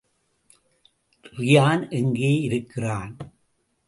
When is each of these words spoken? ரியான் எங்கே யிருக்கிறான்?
ரியான் 1.37 1.89
எங்கே 1.89 2.31
யிருக்கிறான்? 2.41 3.17